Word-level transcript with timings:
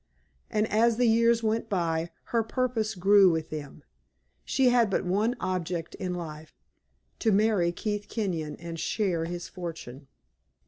And 0.49 0.65
as 0.71 0.97
the 0.97 1.05
years 1.05 1.43
went 1.43 1.69
by, 1.69 2.09
her 2.33 2.41
purpose 2.41 2.95
grew 2.95 3.29
with 3.29 3.51
them; 3.51 3.83
she 4.43 4.69
had 4.69 4.89
but 4.89 5.05
one 5.05 5.35
object 5.39 5.93
in 5.93 6.15
life 6.15 6.55
to 7.19 7.31
marry 7.31 7.71
Keith 7.71 8.07
Kenyon 8.09 8.55
and 8.55 8.79
share 8.79 9.25
his 9.25 9.47
fortune. 9.47 10.07